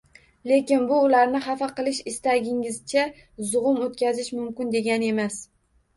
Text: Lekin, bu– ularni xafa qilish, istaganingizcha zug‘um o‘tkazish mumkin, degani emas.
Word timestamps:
Lekin, 0.51 0.85
bu– 0.91 0.95
ularni 1.07 1.41
xafa 1.47 1.67
qilish, 1.79 2.01
istaganingizcha 2.13 3.03
zug‘um 3.53 3.79
o‘tkazish 3.89 4.37
mumkin, 4.39 4.77
degani 4.79 5.13
emas. 5.17 5.39